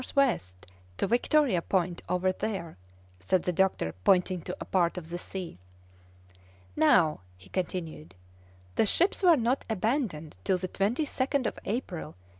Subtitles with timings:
[0.15, 0.39] W.
[0.97, 2.75] to Victoria Point over there,"
[3.19, 5.59] said the doctor, pointing to a part of the sea.
[6.75, 8.15] "Now," he continued,
[8.77, 12.13] "the ships were not abandoned till the 22nd of April, 1848.